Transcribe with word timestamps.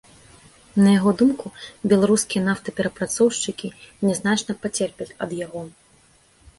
На 0.83 0.89
яго 0.99 1.11
думку, 1.19 1.51
беларускія 1.93 2.41
нафтаперапрацоўшчыкі 2.49 3.73
не 4.09 4.13
значна 4.25 4.53
пацерпяць 4.65 5.13
ад 5.29 5.41
яго. 5.47 5.61